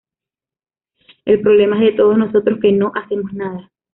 El 1.25 1.41
problema 1.41 1.75
es 1.77 1.91
de 1.91 1.97
todos 1.97 2.17
nosotros 2.17 2.57
que 2.59 2.71
no 2.71 2.91
hacemos 2.95 3.31
nada". 3.33 3.69